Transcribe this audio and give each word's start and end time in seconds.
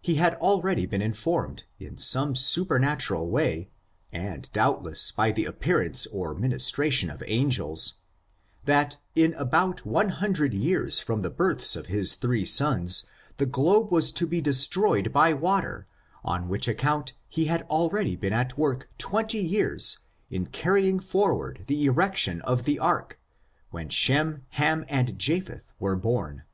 He 0.00 0.14
had 0.14 0.36
already 0.36 0.86
been 0.86 1.02
informed, 1.02 1.64
in 1.78 1.98
some 1.98 2.34
supernatural 2.34 3.28
way, 3.28 3.68
and, 4.10 4.48
doubtless, 4.54 5.10
by 5.10 5.32
the 5.32 5.44
appearance 5.44 6.06
or 6.06 6.34
ministra 6.34 6.90
tion 6.90 7.10
of 7.10 7.22
angels, 7.26 7.96
that 8.64 8.96
in 9.14 9.34
about 9.34 9.84
100 9.84 10.54
years 10.54 10.98
from 10.98 11.20
the 11.20 11.28
births 11.28 11.76
of 11.76 11.88
his 11.88 12.14
three 12.14 12.46
sons, 12.46 13.04
the 13.36 13.44
globe 13.44 13.92
was 13.92 14.12
to 14.12 14.26
be 14.26 14.40
destroyed 14.40 15.12
by 15.12 15.34
water, 15.34 15.86
on 16.24 16.48
which 16.48 16.66
account 16.66 17.12
he 17.28 17.44
had 17.44 17.60
already 17.64 18.16
been 18.16 18.32
at 18.32 18.56
work 18.56 18.88
twenty 18.96 19.40
years 19.40 19.98
in 20.30 20.46
carrying 20.46 20.98
forward 20.98 21.64
the 21.66 21.84
erection 21.84 22.40
of 22.40 22.64
the 22.64 22.78
ark, 22.78 23.20
when 23.72 23.90
Shem, 23.90 24.46
Ham 24.52 24.86
and 24.88 25.18
Japheth 25.18 25.74
were 25.78 25.96
born. 25.96 26.44